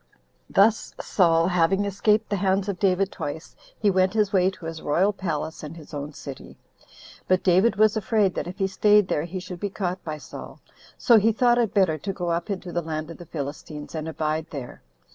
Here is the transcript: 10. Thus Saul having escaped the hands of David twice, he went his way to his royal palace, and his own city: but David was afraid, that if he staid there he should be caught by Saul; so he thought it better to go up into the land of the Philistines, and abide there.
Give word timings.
10. 0.47 0.53
Thus 0.65 0.95
Saul 0.99 1.47
having 1.49 1.85
escaped 1.85 2.31
the 2.31 2.37
hands 2.41 2.67
of 2.67 2.79
David 2.79 3.11
twice, 3.11 3.55
he 3.79 3.91
went 3.91 4.15
his 4.15 4.33
way 4.33 4.49
to 4.49 4.65
his 4.65 4.81
royal 4.81 5.13
palace, 5.13 5.61
and 5.61 5.77
his 5.77 5.93
own 5.93 6.11
city: 6.11 6.57
but 7.27 7.43
David 7.43 7.75
was 7.75 7.95
afraid, 7.95 8.33
that 8.33 8.47
if 8.47 8.57
he 8.57 8.65
staid 8.65 9.07
there 9.09 9.25
he 9.25 9.39
should 9.39 9.59
be 9.59 9.69
caught 9.69 10.03
by 10.03 10.17
Saul; 10.17 10.59
so 10.97 11.19
he 11.19 11.31
thought 11.31 11.59
it 11.59 11.75
better 11.75 11.99
to 11.99 12.13
go 12.13 12.31
up 12.31 12.49
into 12.49 12.71
the 12.71 12.81
land 12.81 13.11
of 13.11 13.19
the 13.19 13.27
Philistines, 13.29 13.93
and 13.93 14.07
abide 14.07 14.47
there. 14.49 14.81